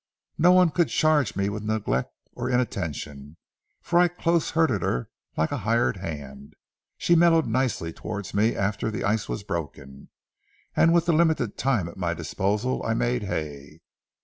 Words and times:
No 0.39 0.51
one 0.51 0.71
could 0.71 0.89
charge 0.89 1.35
me 1.35 1.47
with 1.47 1.61
neglect 1.61 2.09
or 2.33 2.49
inattention, 2.49 3.37
for 3.83 3.99
I 3.99 4.07
close 4.07 4.49
herded 4.49 4.81
her 4.81 5.11
like 5.37 5.51
a 5.51 5.57
hired 5.61 5.97
hand. 5.97 6.55
She 6.97 7.15
mellowed 7.15 7.45
nicely 7.45 7.93
towards 7.93 8.33
me 8.33 8.55
after 8.55 8.89
the 8.89 9.03
ice 9.03 9.29
was 9.29 9.43
broken, 9.43 10.09
and 10.75 10.91
with 10.91 11.05
the 11.05 11.13
limited 11.13 11.55
time 11.55 11.87
at 11.87 11.97
my 11.97 12.15
disposal, 12.15 12.83
I 12.83 12.95
made 12.95 13.21
hay. 13.21 13.81